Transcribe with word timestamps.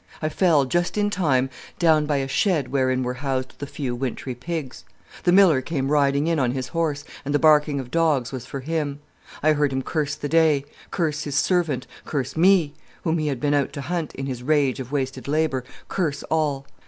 I 0.19 0.29
fell, 0.29 0.65
just 0.65 0.97
in 0.97 1.11
time, 1.11 1.51
down 1.77 2.07
by 2.07 2.15
a 2.17 2.27
shed 2.27 2.69
wherein 2.69 3.03
were 3.03 3.13
housed 3.21 3.59
the 3.59 3.67
few 3.67 3.95
wintry 3.95 4.33
pigs. 4.33 4.83
The 5.25 5.31
miller 5.31 5.61
came 5.61 5.91
riding 5.91 6.25
in 6.25 6.39
on 6.39 6.53
his 6.53 6.69
horse, 6.69 7.03
and 7.23 7.35
the 7.35 7.37
barking 7.37 7.79
of 7.79 7.91
dogs 7.91 8.31
was 8.31 8.47
for 8.47 8.61
him. 8.61 8.99
I 9.43 9.53
heard 9.53 9.71
him 9.71 9.83
curse 9.83 10.15
the 10.15 10.27
day, 10.27 10.65
curse 10.89 11.25
his 11.25 11.35
servant, 11.35 11.85
curse 12.03 12.35
me, 12.35 12.73
whom 13.03 13.19
he 13.19 13.27
had 13.27 13.39
been 13.39 13.53
out 13.53 13.73
to 13.73 13.81
hunt, 13.81 14.15
in 14.15 14.25
his 14.25 14.41
rage 14.41 14.79
of 14.79 14.91
wasted 14.91 15.27
labour, 15.27 15.63
curse 15.87 16.23
all. 16.31 16.65